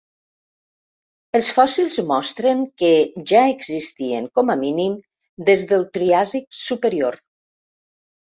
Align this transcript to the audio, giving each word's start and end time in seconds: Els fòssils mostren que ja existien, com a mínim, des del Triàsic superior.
Els 1.39 1.49
fòssils 1.57 1.97
mostren 2.11 2.63
que 2.83 2.89
ja 3.33 3.43
existien, 3.57 4.25
com 4.39 4.49
a 4.53 4.57
mínim, 4.63 4.95
des 5.51 5.63
del 5.73 5.85
Triàsic 5.99 6.49
superior. 6.63 7.21